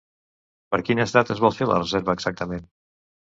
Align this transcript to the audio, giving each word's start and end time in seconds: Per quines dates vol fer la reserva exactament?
Per 0.75 0.79
quines 0.87 1.13
dates 1.17 1.41
vol 1.43 1.53
fer 1.59 1.67
la 1.73 1.77
reserva 1.83 2.17
exactament? 2.19 2.67